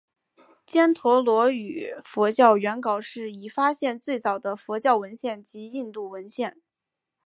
[0.65, 6.59] 犍陀罗语佛教原稿是已发现最早的佛教文献及印度文献。